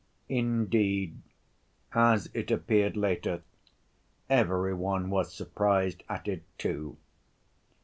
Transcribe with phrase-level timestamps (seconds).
[0.29, 1.21] Indeed,
[1.93, 3.43] as it appeared later,
[4.31, 6.97] every one was surprised at it, too.